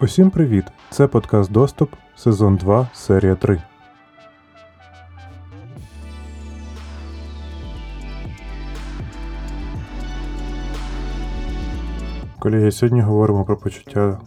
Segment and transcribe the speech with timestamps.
[0.00, 0.64] Усім привіт!
[0.90, 3.62] Це подкаст Доступ, сезон 2, серія 3.
[12.38, 14.20] Колеги, сьогодні говоримо про почуття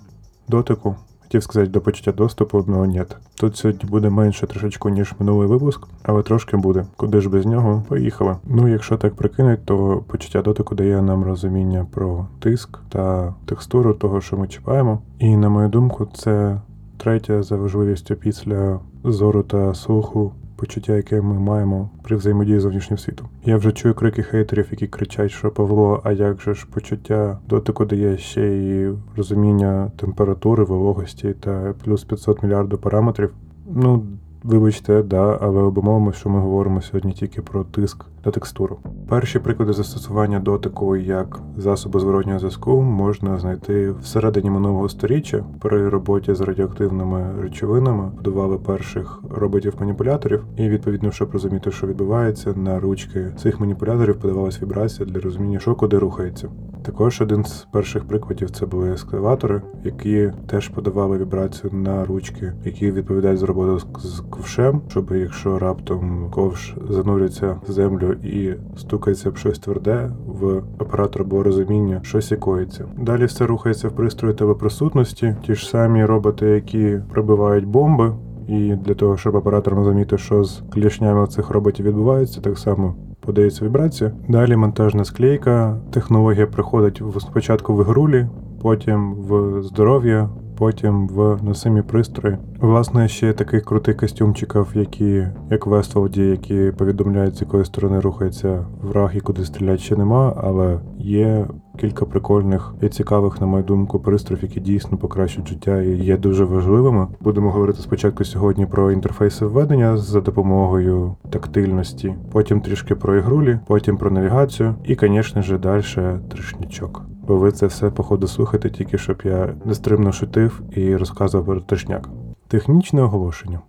[0.48, 0.96] дотику.
[1.28, 3.04] Хотів сказати до почуття доступу, але ні.
[3.36, 6.86] Тут сьогодні буде менше трошечку, ніж минулий випуск, але трошки буде.
[6.96, 7.84] Куди ж без нього?
[7.88, 8.36] Поїхали.
[8.46, 14.21] Ну, якщо так прикинуть, то почуття дотику дає нам розуміння про тиск та текстуру того,
[14.21, 15.00] що ми чіпаємо.
[15.20, 16.61] І на мою думку, це
[16.97, 22.97] третє за важливістю після зору та слуху почуття, яке ми маємо при взаємодії з зовнішнім
[22.97, 23.28] світом.
[23.46, 27.86] Я вже чую крики хейтерів, які кричать, що Павло, а як же ж почуття дотику
[27.86, 33.31] дає ще й розуміння температури, вологості та плюс 500 мільярдів параметрів.
[33.70, 34.03] Ну,
[34.47, 38.80] Вибачте, да, але обумовимо, що ми говоримо сьогодні тільки про тиск та текстуру.
[39.09, 46.33] Перші приклади застосування дотику як засобу зворотнього зв'язку можна знайти всередині минулого сторіччя при роботі
[46.33, 48.11] з радіоактивними речовинами.
[48.16, 55.09] Будували перших роботів-маніпуляторів, і відповідно, щоб розуміти, що відбувається, на ручки цих маніпуляторів подавалась вібрація
[55.09, 56.50] для розуміння, що куди рухається.
[56.88, 62.91] Також один з перших прикладів це були ескаватори, які теж подавали вібрацію на ручки, які
[62.91, 69.38] відповідають за роботу з ковшем, щоб якщо раптом ковш занурюється в землю і стукається об
[69.38, 72.85] щось тверде, в оператора було розуміння, щось якоїться.
[72.97, 78.13] Далі все рухається в пристрої телеприсутності, ті ж самі роботи, які пробивають бомби.
[78.47, 82.95] І для того, щоб оператор розуміти, що з клішнями цих роботів відбувається, так само
[83.28, 84.11] подається вібрація.
[84.30, 85.78] Далі монтажна склейка.
[85.92, 88.28] Технологія приходить спочатку в ігрулі,
[88.61, 92.38] потім в здоров'я, потім в носимі пристрої.
[92.61, 99.11] Власне, ще таких крутих костюмчиків, які як Вестволді, які повідомляють, з якої сторони рухається враг
[99.16, 101.47] і куди стріляти ще нема, але є
[101.78, 106.45] кілька прикольних і цікавих, на мою думку, пристроїв, які дійсно покращують життя і є дуже
[106.45, 107.08] важливими.
[107.19, 113.97] Будемо говорити спочатку сьогодні про інтерфейси введення за допомогою тактильності, потім трішки про ігрулі, потім
[113.97, 115.84] про навігацію і, звісно ж, далі
[116.29, 121.61] тришнічок бо ви це все, походу, слухаєте тільки щоб я нестримно шутив і розказував про
[121.61, 122.09] тишняк.
[122.47, 123.59] Технічне оголошення.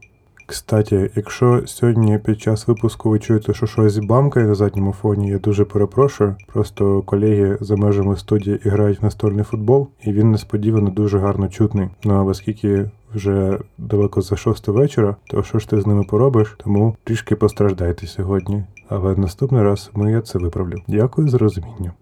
[0.47, 5.39] Кстати, якщо сьогодні під час випуску ви чуєте, що щось бамкає на задньому фоні, я
[5.39, 6.37] дуже перепрошую.
[6.47, 11.89] Просто колеги за межами студії грають в настольний футбол, і він несподівано дуже гарно чутний.
[12.05, 16.57] Ну а оскільки вже далеко за шосту вечора, то що ж ти з ними поробиш?
[16.65, 18.65] Тому трішки постраждайте сьогодні.
[18.89, 20.77] Але наступний раз ми я це виправлю.
[20.89, 21.93] Дякую за розуміння.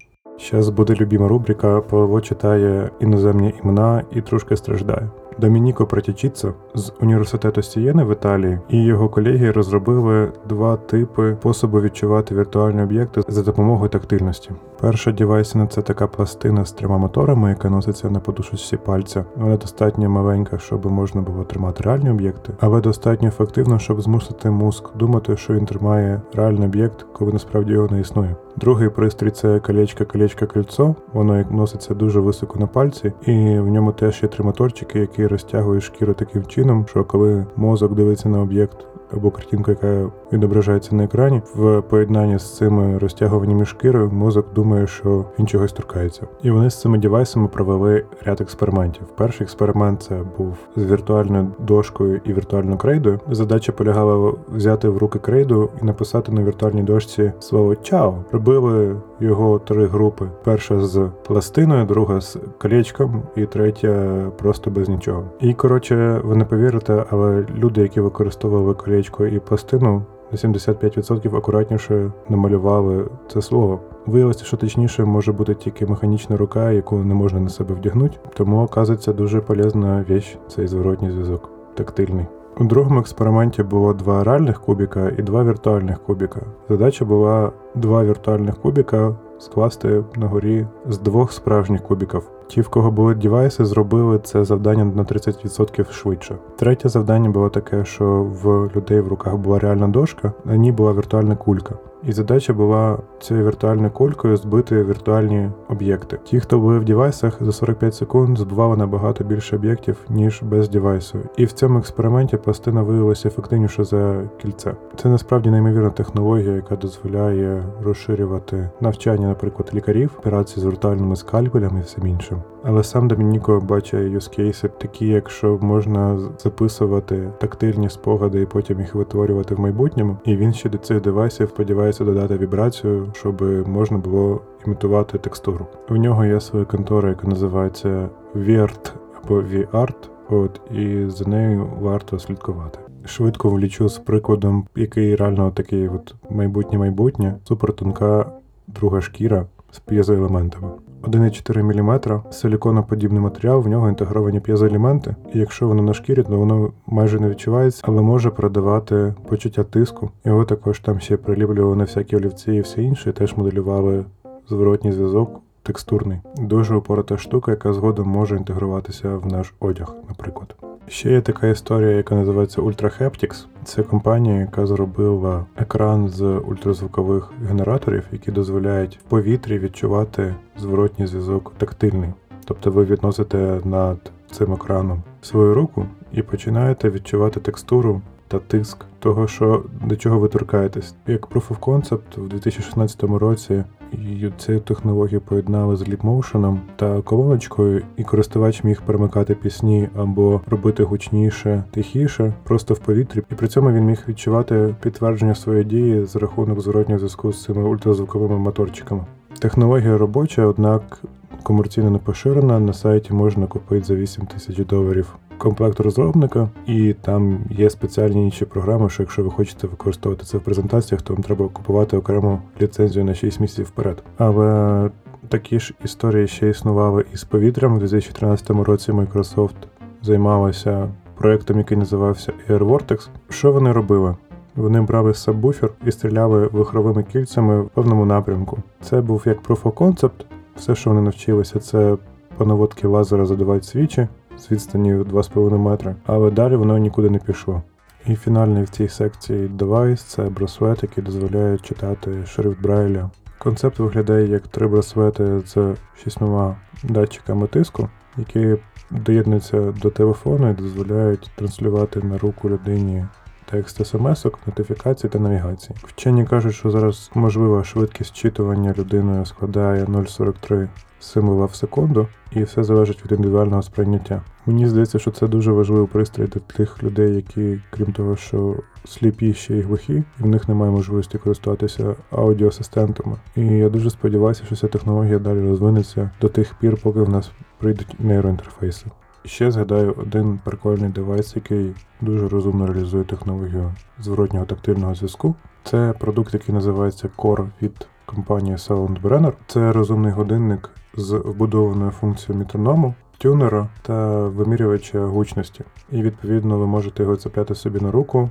[0.41, 5.09] Зараз буде любима рубрика Павло читає іноземні імена і трошки страждає.
[5.39, 12.35] Домініко Протячіцо з університету Сієни в Італії і його колеги розробили два типи способу відчувати
[12.35, 14.51] віртуальні об'єкти за допомогою тактильності.
[14.81, 19.25] Перша дівайсина це така пластина з трьома моторами, яка носиться на подушечці пальця.
[19.37, 24.97] Вона достатньо маленька, щоб можна було тримати реальні об'єкти, але достатньо ефективно, щоб змусити мозк
[24.97, 28.37] думати, що він тримає реальний об'єкт, коли насправді його не існує.
[28.57, 30.95] Другий пристрій це колечко колечко кольцо.
[31.13, 35.85] Воно носиться дуже високо на пальці, і в ньому теж є три моторчики, які розтягують
[35.85, 41.43] шкіру таким чином, що коли мозок дивиться на об'єкт або картинку, яка відображається на екрані,
[41.55, 46.23] в поєднанні з цими розтягуваннями шкіри мозок думає, що він чогось торкається.
[46.43, 49.03] І вони з цими девайсами провели ряд експериментів.
[49.17, 53.21] Перший експеримент це був з віртуальною дошкою і віртуальною крейдою.
[53.31, 58.25] Задача полягала взяти в руки крейду і написати на віртуальній дошці слово Чао.
[58.33, 65.25] Робили його три групи: перша з пластиною, друга з колечком, і третя просто без нічого.
[65.41, 70.03] І коротше, ви не повірите, але люди, які використовували колечко і пластину,
[70.33, 73.81] на 75% акуратніше намалювали це слово.
[74.07, 78.63] Виявилося, що точніше може бути тільки механічна рука, яку не можна на себе вдягнути, тому
[78.63, 82.27] оказується дуже полезна віч цей зворотній зв'язок, тактильний.
[82.61, 86.41] У другому експерименті було два реальних кубіка і два віртуальних кубіка.
[86.69, 92.23] Задача була два віртуальних кубіка скласти на горі з двох справжніх кубіків.
[92.49, 96.37] Ті, в кого були девайси, зробили це завдання на 30% швидше.
[96.57, 100.93] Третє завдання було таке, що в людей в руках була реальна дошка, на ній була
[100.93, 101.75] віртуальна кулька.
[102.07, 106.19] І задача була цією віртуальною кулькою збити віртуальні об'єкти.
[106.25, 111.19] Ті, хто були в девайсах, за 45 секунд збивали набагато більше об'єктів, ніж без девайсу.
[111.37, 114.75] І в цьому експерименті пластина виявилася ефективніше за кільце.
[114.97, 121.83] Це насправді неймовірна технологія, яка дозволяє розширювати навчання, наприклад, лікарів, операції з віртуальними скальпелями і
[121.83, 122.39] всім іншим.
[122.69, 129.55] Але сам Домініко бачить юзкейси такі, якщо можна записувати тактильні спогади і потім їх витворювати
[129.55, 130.17] в майбутньому.
[130.25, 135.67] І він ще до цих девайсів сподівається додати вібрацію, щоб можна було імітувати текстуру.
[135.89, 138.93] В нього є своя контора, яка називається Virt
[139.27, 142.79] по V-Art, от і за нею варто слідкувати.
[143.05, 148.33] Швидко влічу з прикладом, який реально такий от майбутнє-майбутнє, супертонка
[148.67, 150.69] друга шкіра з п'єзоелементами.
[151.07, 156.73] 1,4 мм силіконоподібний матеріал, в нього інтегровані п'єзоелементи, і якщо воно на шкірі, то воно
[156.87, 160.11] майже не відчувається, але може передавати почуття тиску.
[160.25, 164.05] Його також там ще приліплювали на всякі олівці і все інше, теж моделювали
[164.49, 165.41] зворотній зв'язок.
[165.63, 170.55] Текстурний, дуже упората штука, яка згодом може інтегруватися в наш одяг, наприклад.
[170.89, 173.47] Ще є така історія, яка називається Ultra Haptics.
[173.67, 181.53] Це компанія, яка зробила екран з ультразвукових генераторів, які дозволяють в повітрі відчувати зворотній зв'язок
[181.59, 182.11] тактильний.
[182.45, 183.99] Тобто ви відносите над
[184.31, 190.29] цим екраном свою руку і починаєте відчувати текстуру та тиск того, що до чого ви
[190.29, 190.95] торкаєтесь.
[191.07, 197.83] Як Proof of Concept в 2016 році і цю технологію поєднали з ліпмоушеном та колоночкою,
[197.97, 203.73] і користувач міг перемикати пісні або робити гучніше, тихіше, просто в повітрі, і при цьому
[203.73, 209.05] він міг відчувати підтвердження своєї дії за рахунок зворотнього зв'язку з цими ультразвуковими моторчиками.
[209.39, 211.03] Технологія робоча, однак
[211.43, 212.61] комерційно не поширена.
[212.61, 218.45] На сайті можна купити за 8 тисяч доларів комплект розробника, і там є спеціальні інші
[218.45, 223.05] програми, що якщо ви хочете використовувати це в презентаціях, то вам треба купувати окрему ліцензію
[223.05, 224.03] на 6 місяців вперед.
[224.19, 224.91] Але
[225.29, 227.75] такі ж історії ще існували і з повітрям.
[227.75, 229.55] У 2013 році Microsoft
[230.03, 233.09] займалася проектом, який називався Air Vortex.
[233.29, 234.17] Що вони робили?
[234.57, 238.59] Вони брали сабвуфер і стріляли вихровими кільцями в певному напрямку.
[238.81, 240.25] Це був як proof of concept.
[240.57, 241.97] Все, що вони навчилися, це
[242.37, 247.63] по наводки лазера задавати свічі з відстані 2,5 метри, але далі воно нікуди не пішло.
[248.07, 253.11] І фінальний в цій секції девайс це браслет, який дозволяє читати шрифт Брайля.
[253.39, 258.57] Концепт виглядає як три браслети з шістьма датчиками тиску, які
[258.91, 263.05] доєднуються до телефону і дозволяють транслювати на руку людині
[263.51, 265.79] текст смс-ок, нотифікацій та навігації.
[265.83, 270.69] Вчені кажуть, що зараз можлива швидкість читування людиною складає 0,43
[271.07, 274.23] символа в секунду, і все залежить від індивідуального сприйняття.
[274.47, 279.35] Мені здається, що це дуже важливий пристрій для тих людей, які, крім того, що сліпі
[279.35, 283.17] ще й глухі, і в них немає можливості користуватися аудіоасистентами.
[283.37, 287.31] І я дуже сподіваюся, що ця технологія далі розвинеться до тих пір, поки в нас
[287.59, 288.87] прийдуть нейроінтерфейси.
[289.25, 295.35] Ще згадаю один прикольний девайс, який дуже розумно реалізує технологію зворотнього тактильного зв'язку.
[295.65, 299.33] Це продукт, який називається Core від компанії Soundbrenner.
[299.47, 305.65] Це розумний годинник з вбудованою функцією метроному, тюнера та вимірювача гучності.
[305.91, 308.31] І відповідно ви можете його цепляти собі на руку,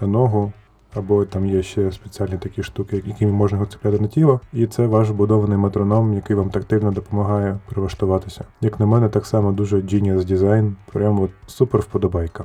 [0.00, 0.52] на ногу.
[0.94, 4.86] Або там є ще спеціальні такі штуки, якими можна його цепляти на тіло, і це
[4.86, 8.44] ваш вбудований метроном, який вам тактильно допомагає прилаштуватися.
[8.60, 12.44] Як на мене, так само дуже genius дизайн, прямо от супер вподобайка.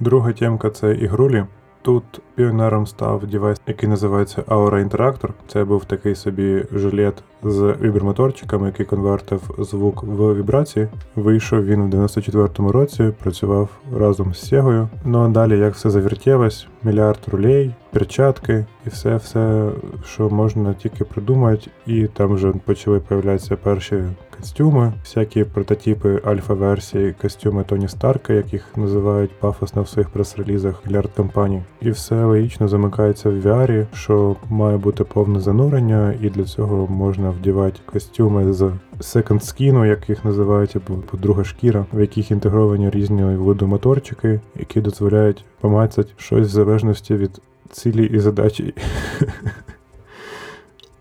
[0.00, 1.44] Друга тємка це ігрулі.
[1.86, 2.04] Тут
[2.34, 5.28] піонером став девайс, який називається Aura Interactor.
[5.48, 10.88] Це був такий собі жилет з вібромоторчиками, який конвертив звук в вібрації.
[11.16, 13.68] Вийшов він в 94-му році, працював
[13.98, 14.88] разом з Сегою.
[15.04, 19.70] Ну а далі, як все завертілось, мільярд рулей, перчатки і все, все,
[20.04, 21.70] що можна тільки придумати.
[21.86, 24.04] І там вже почали появлятися перші
[24.40, 31.10] костюми, всякі прототипи альфа-версії, костюми Тоні Старка, як їх називають пафосно в своїх прес-релізах мільярд
[31.16, 31.62] компаній.
[31.80, 37.30] І все логічно замикається в VR, що має бути повне занурення, і для цього можна
[37.30, 38.62] вдівати костюми з
[39.00, 44.80] second skin, як їх називають, або друга шкіра, в яких інтегровані різні виду моторчики, які
[44.80, 48.74] дозволяють помацати щось в залежності від цілі і задачі.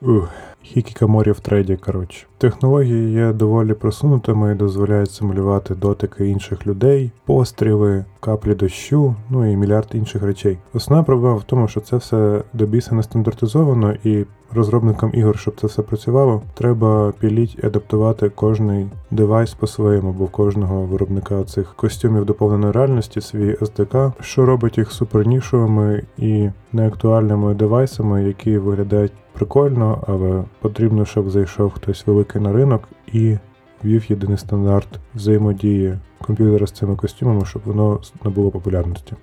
[0.66, 2.26] Хікікаморі в треді, коротше.
[2.38, 9.56] Технології є доволі просунутими і дозволяють симулювати дотики інших людей, постріли, каплі дощу, ну і
[9.56, 10.58] мільярд інших речей.
[10.74, 15.60] Основна проблема в тому, що це все до біса не стандартизовано, і розробникам ігор, щоб
[15.62, 21.74] це все працювало, треба піліть і адаптувати кожний девайс по-своєму, бо в кожного виробника цих
[21.76, 30.04] костюмів доповненої реальності свій SDK, що робить їх супернішовими і неактуальними девайсами, які виглядають прикольно,
[30.08, 32.84] але потрібно, щоб зайшов хтось великий на ринок
[33.14, 33.38] і
[33.84, 39.14] ввів єдиний стандарт взаємодії комп'ютера з цими костюмами, щоб воно набуло популярності.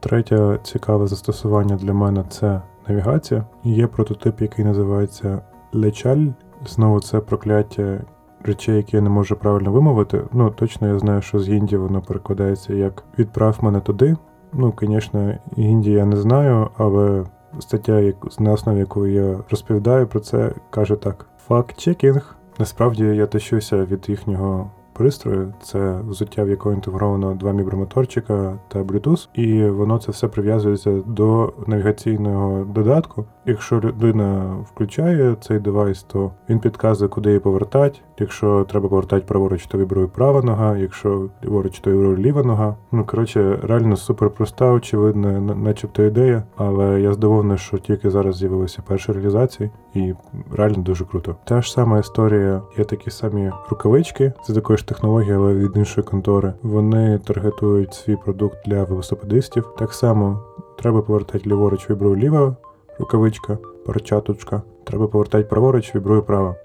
[0.00, 3.44] Третє цікаве застосування для мене це навігація.
[3.64, 5.42] Є прототип, який називається
[5.72, 6.26] Лечаль.
[6.66, 8.00] Знову це прокляття
[8.44, 10.22] речей, які я не можу правильно вимовити.
[10.32, 14.16] Ну, точно я знаю, що з гінді воно перекладається як відправ мене туди.
[14.52, 17.24] Ну, звісно, гінді я не знаю, але
[17.58, 22.36] стаття, на основі якої я розповідаю про це, каже так: факт-чекінг.
[22.58, 24.70] Насправді я тащуся від їхнього
[25.00, 25.54] пристрою.
[25.62, 31.52] Це взуття, в якого інтегровано два мібромоторчика та Bluetooth, і воно це все прив'язується до
[31.66, 33.24] навігаційного додатку.
[33.50, 37.98] Якщо людина включає цей девайс, то він підказує, куди її повертати.
[38.18, 42.76] Якщо треба повертати праворуч, то вібрує права нога, якщо ліворуч, то вібрує ліва нога.
[42.92, 48.82] Ну коротше, реально супер проста, очевидна, начебто ідея, але я здивований, що тільки зараз з'явилися
[48.86, 50.14] перші реалізації, і
[50.52, 51.36] реально дуже круто.
[51.44, 56.06] Та ж сама історія, є такі самі рукавички, це такої ж технології, але від іншої
[56.06, 56.52] контори.
[56.62, 59.74] Вони таргетують свій продукт для велосипедистів.
[59.78, 60.40] Так само
[60.78, 62.56] треба повертати ліворуч, вібрує ліва
[63.00, 64.62] рукавичка, перчаточка.
[64.84, 66.56] Треба повертати праворуч, вібрує право.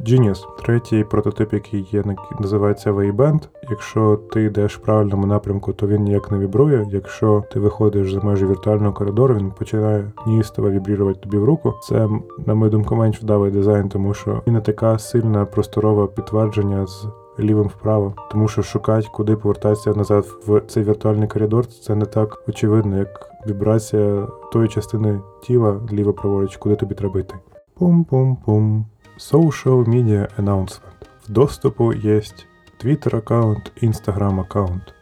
[0.00, 0.46] Genius.
[0.62, 2.04] Третій прототип, який є,
[2.40, 3.48] називається Wayband.
[3.70, 6.86] Якщо ти йдеш в правильному напрямку, то він ніяк не вібрує.
[6.90, 11.74] Якщо ти виходиш за межі віртуального коридору, він починає ністово вібрувати тобі в руку.
[11.82, 12.08] Це,
[12.46, 17.06] на мою думку, менш вдалий дизайн, тому що він не така сильна просторове підтвердження з
[17.38, 22.44] лівим вправо, тому що шукати, куди повертатися назад в цей віртуальний коридор, це не так
[22.48, 27.34] очевидно, як вібрація тої частини тіла ліво праворуч, куди тобі треба йти.
[27.80, 28.84] Пум-пум-пум.
[29.18, 30.80] Social Media Announcement.
[31.28, 32.46] В доступу есть
[32.84, 34.94] Twitter аккаунт, Instagram аккаунт.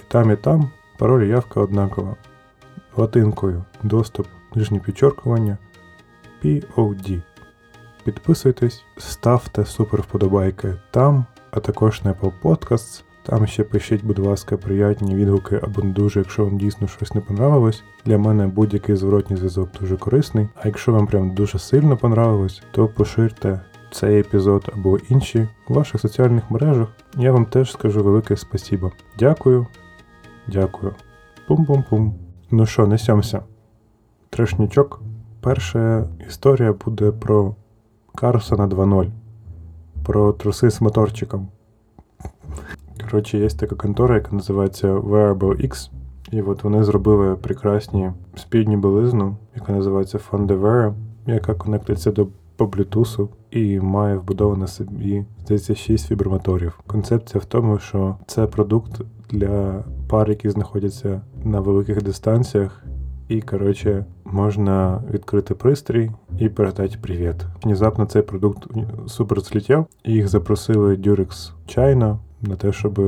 [0.00, 2.16] І там, і там пароль і явка однакова.
[2.96, 5.58] Латинкою доступ, нижнє підчеркування,
[6.44, 7.22] POD.
[8.04, 13.02] Підписуйтесь, ставте супер вподобайки там, а також на Apple Podcasts.
[13.22, 17.20] Там ще пишіть, будь ласка, приятні відгуки або не дуже, якщо вам дійсно щось не
[17.20, 17.82] понравилось.
[18.04, 20.48] Для мене будь-який зворотній зв'язок дуже корисний.
[20.54, 26.00] А якщо вам прям дуже сильно понравилось, то поширте цей епізод або інші у ваших
[26.00, 26.88] соціальних мережах.
[27.16, 28.92] Я вам теж скажу велике спасибо.
[29.18, 29.66] Дякую.
[30.46, 30.94] Дякую.
[31.48, 32.12] Пум-пум-пум.
[32.50, 33.42] Ну що, несемося.
[34.30, 35.00] Трешнічок.
[35.40, 37.54] Перша історія буде про
[38.14, 39.10] Карсона 2.0.
[40.04, 41.48] Про труси з моторчиком.
[43.10, 45.90] Коротше, є така контора, яка називається Wearable X.
[46.30, 50.94] І от вони зробили прекрасні спідню білизну, яка називається Fundewear,
[51.26, 52.28] яка конектиться до
[52.58, 56.80] по Bluetooth і має вбудовано собі, здається, 6 вібромоторів.
[56.86, 59.00] Концепція в тому, що це продукт
[59.30, 62.84] для пар, які знаходяться на великих дистанціях,
[63.28, 67.36] і, коротше, можна відкрити пристрій і передати привіт.
[67.64, 68.66] Внезапно цей продукт
[69.06, 73.00] супер злетів, і їх запросили Durex China на те, щоб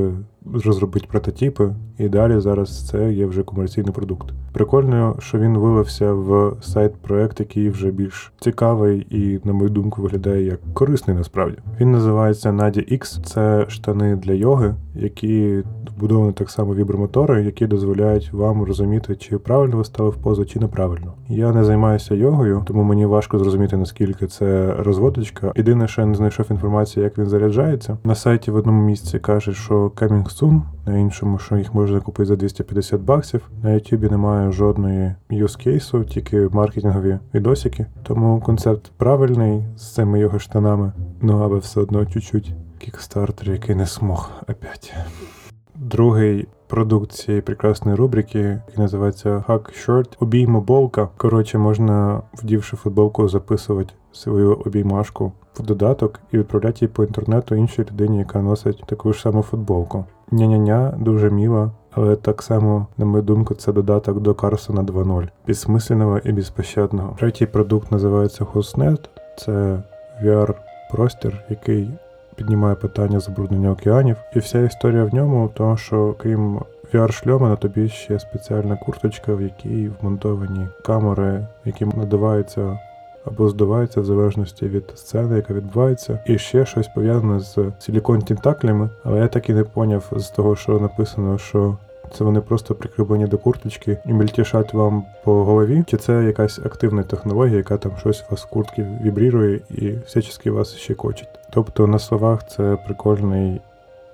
[0.53, 4.29] розробити прототипи, і далі зараз це є вже комерційний продукт.
[4.53, 10.45] Прикольно, що він вилився в сайт-проект, який вже більш цікавий і, на мою думку, виглядає
[10.45, 11.57] як корисний насправді.
[11.79, 13.23] Він називається Nadia X.
[13.23, 15.63] Це штани для йоги, які
[15.97, 20.59] вбудовані так само вібромотори, які дозволяють вам розуміти, чи правильно ви стали в позу, чи
[20.59, 21.13] неправильно.
[21.29, 25.51] Я не займаюся йогою, тому мені важко зрозуміти наскільки це розводочка.
[25.55, 27.97] Єдине, що я не знайшов інформацію, як він заряджається.
[28.03, 32.25] На сайті в одному місці каже, що coming soon, на іншому, що їх можна купити
[32.25, 33.49] за 250 баксів.
[33.63, 37.85] На Ютубі немає жодної юзкейсу, тільки маркетингові відосики.
[38.03, 43.85] Тому концепт правильний з цими його штанами, ну але все одно чуть-чуть кікстартер, який не
[43.85, 44.95] смог опять.
[45.75, 51.09] Другий продукт цієї прекрасної рубрики, який називається Hack Shirt, обіймоболка.
[51.17, 57.81] Коротше, можна, вдівши футболку, записувати свою обіймашку в додаток і відправляти її по інтернету іншій
[57.81, 60.05] людині, яка носить таку ж саму футболку.
[60.31, 66.17] Ня-ня-ня, дуже міло, але так само, на мою думку, це додаток до Карсона 2.0, безсмисленного
[66.17, 67.15] і безпощадного.
[67.19, 69.09] Третій продукт називається HostNet.
[69.37, 69.83] Це
[70.23, 71.89] VR-простір, який
[72.35, 74.17] піднімає питання забруднення океанів.
[74.35, 76.59] І вся історія в ньому, тому що крім
[76.93, 82.79] VR-шльома на тобі ще спеціальна курточка, в якій вмонтовані камери, які надаваються
[83.25, 88.89] або здуваються в залежності від сцени, яка відбувається, і ще щось пов'язане з силікон тентаклями,
[89.03, 91.77] але я так і не поняв з того, що написано, що.
[92.17, 97.03] Це вони просто прикріплені до курточки і мельтішать вам по голові, чи це якась активна
[97.03, 101.29] технологія, яка там щось у вас в куртки вібрірує і всячески вас ще кочить.
[101.49, 103.61] Тобто на словах це прикольний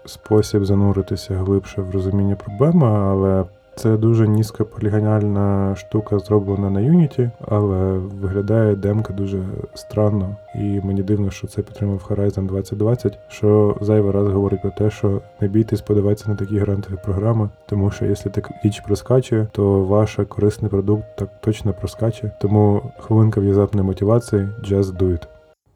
[0.06, 3.44] спосіб зануритися глибше в розуміння проблеми, але
[3.78, 9.44] це дуже низькополігональна штука, зроблена на Unity, але виглядає демка дуже
[9.74, 10.36] странно.
[10.56, 15.22] І мені дивно, що це підтримав Horizon 2020, що зайвий раз говорить про те, що
[15.42, 20.20] не бійтесь подаватися на такі грантові програми, тому що якщо так річ проскачує, то ваш
[20.28, 22.32] корисний продукт так точно проскаче.
[22.42, 25.28] Тому хвилинка внезапної мотивації just do it.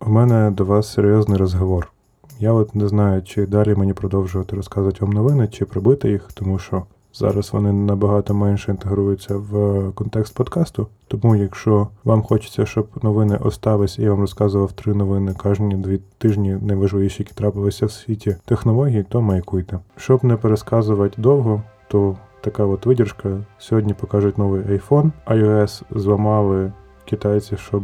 [0.08, 1.92] У мене до вас серйозний розговор.
[2.40, 6.60] Я от не знаю, чи далі мені продовжувати розказувати вам новини, чи прибити їх, тому
[6.60, 10.88] що Зараз вони набагато менше інтегруються в контекст подкасту.
[11.08, 16.58] Тому, якщо вам хочеться, щоб новини остались, я вам розказував три новини кожні дві тижні
[16.62, 19.80] найважливіші, які трапилися в світі технологій, то маякуйте.
[19.98, 23.30] Щоб не пересказувати довго, то така от видержка.
[23.58, 25.12] Сьогодні покажуть новий iPhone.
[25.28, 26.72] iOS зламали
[27.06, 27.84] китайці, щоб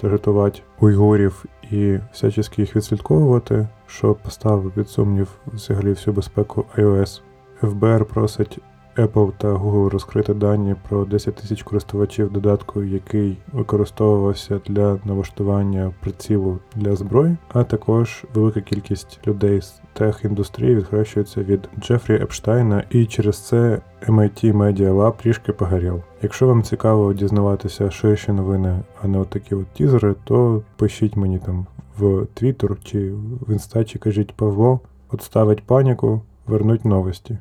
[0.00, 7.20] таргетувати уйгурів і всячески їх відслідковувати, що поставив під сумнів взагалі всю безпеку iOS.
[7.60, 8.60] ФБР просить
[8.96, 16.58] Apple та Google розкрити дані про 10 тисяч користувачів додатку, який використовувався для налаштування прицілу
[16.74, 23.46] для зброї, а також велика кількість людей з тех-індустрії відхрещується від Джефрі Епштайна, і через
[23.46, 26.02] це MIT Media Lab трішки погорів.
[26.22, 31.38] Якщо вам цікаво дізнаватися ширші новини, а не от такі от тізери, то пишіть мені
[31.38, 31.66] там
[31.98, 33.12] в Twitter чи
[33.46, 37.38] в Інста, чи кажіть Павло, от ставить паніку, вернуть новості.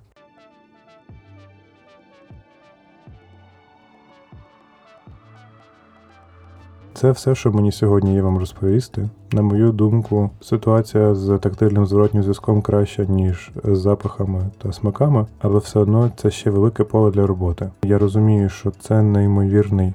[7.05, 9.09] Це все, що мені сьогодні є вам розповісти.
[9.31, 15.59] На мою думку, ситуація з тактильним зворотнім зв'язком краща, ніж з запахами та смаками, але
[15.59, 17.69] все одно це ще велике поле для роботи.
[17.83, 19.93] Я розумію, що це неймовірний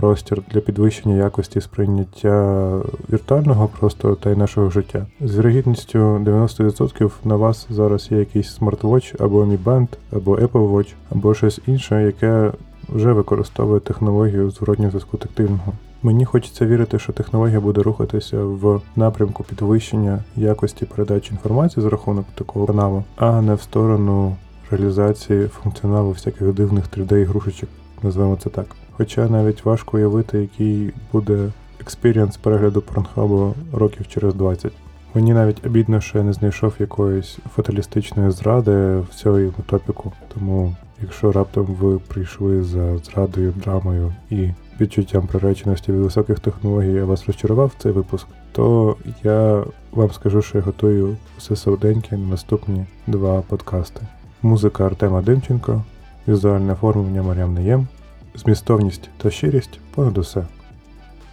[0.00, 2.70] простір для підвищення якості сприйняття
[3.12, 5.06] віртуального простору та й нашого життя.
[5.20, 10.92] З вірогідністю 90% на вас зараз є якийсь смарт-вотч або Mi Band, або Apple Watch,
[11.10, 12.52] або щось інше, яке
[12.88, 15.72] вже використовує технологію зворотнього зв'язку тактильного.
[16.02, 22.26] Мені хочеться вірити, що технологія буде рухатися в напрямку підвищення якості передачі інформації за рахунок
[22.34, 24.36] такого каналу, а не в сторону
[24.70, 27.66] реалізації функціоналу всяких дивних 3D-ігрушечок,
[28.02, 28.66] називаємо це так.
[28.92, 31.48] Хоча навіть важко уявити, який буде
[31.80, 34.72] experience перегляду порнхабу років через 20.
[35.14, 40.12] Мені навіть обідно, що я не знайшов якоїсь фаталістичної зради в цьому топіку.
[40.34, 44.50] Тому, якщо раптом ви прийшли за зрадою, драмою і
[44.80, 50.58] відчуттям приреченості від високих технологій, я вас розчарував цей випуск, то я вам скажу, що
[50.58, 54.00] я готую все солоденьке на наступні два подкасти.
[54.42, 55.84] Музика Артема Димченко,
[56.28, 57.88] візуальне оформлення Мар'ям Неєм,
[58.34, 60.46] змістовність та щирість понад усе.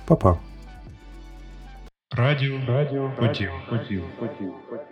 [0.05, 0.37] Па-па!
[2.17, 3.11] Радіо Радіо.
[3.19, 3.49] Потім.
[3.69, 4.01] Потім.
[4.19, 4.51] Потім.
[4.69, 4.86] Потім.